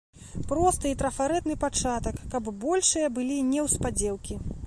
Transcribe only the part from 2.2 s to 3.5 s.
каб большыя былі